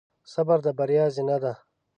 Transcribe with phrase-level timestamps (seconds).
[0.31, 1.53] صبر د بریا زینه ده.